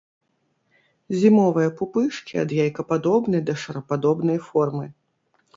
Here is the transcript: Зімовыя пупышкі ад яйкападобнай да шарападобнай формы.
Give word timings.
Зімовыя 1.23 1.67
пупышкі 1.83 2.33
ад 2.45 2.49
яйкападобнай 2.63 3.41
да 3.51 3.59
шарападобнай 3.65 4.45
формы. 4.51 4.85